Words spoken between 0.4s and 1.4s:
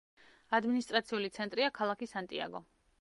ადმინისტრაციული